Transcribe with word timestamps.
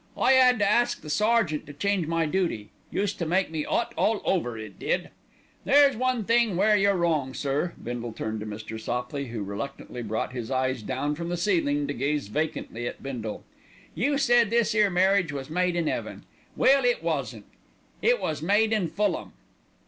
I 0.17 0.33
'ad 0.33 0.57
to 0.57 0.67
ask 0.67 0.99
the 1.01 1.11
sergeant 1.11 1.67
to 1.67 1.73
change 1.73 2.07
my 2.07 2.25
dooty. 2.25 2.69
Used 2.89 3.19
to 3.19 3.25
make 3.27 3.51
me 3.51 3.65
'ot 3.67 3.93
all 3.95 4.19
over, 4.25 4.57
it 4.57 4.79
did. 4.79 5.11
"There's 5.63 5.95
one 5.95 6.23
thing 6.23 6.55
where 6.57 6.75
you're 6.75 6.95
wrong, 6.97 7.35
sir." 7.35 7.73
Bindle 7.83 8.11
turned 8.11 8.39
to 8.39 8.47
Mr. 8.47 8.79
Sopley, 8.79 9.27
who 9.27 9.43
reluctantly 9.43 10.01
brought 10.01 10.33
his 10.33 10.49
eyes 10.49 10.81
down 10.81 11.13
from 11.13 11.29
the 11.29 11.37
ceiling 11.37 11.85
to 11.85 11.93
gaze 11.93 12.29
vacantly 12.29 12.87
at 12.87 13.03
Bindle. 13.03 13.43
"You 13.93 14.17
said 14.17 14.49
this 14.49 14.73
'ere 14.73 14.89
marriage 14.89 15.31
was 15.31 15.51
made 15.51 15.75
in 15.75 15.87
'eaven. 15.87 16.23
Well, 16.55 16.83
it 16.83 17.03
wasn't; 17.03 17.45
it 18.01 18.19
was 18.19 18.41
made 18.41 18.73
in 18.73 18.87
Fulham." 18.87 19.33